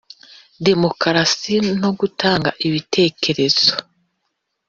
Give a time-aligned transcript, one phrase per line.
[0.65, 3.71] Demokarasi no gutanga ibitekerezo